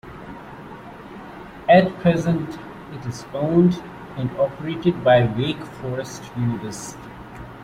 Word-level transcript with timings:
At 1.69 1.93
present, 1.99 2.57
it 2.91 3.05
is 3.05 3.23
owned 3.35 3.75
and 4.17 4.31
operated 4.39 5.03
by 5.03 5.27
Wake 5.37 5.63
Forest 5.63 6.23
University. 6.35 6.97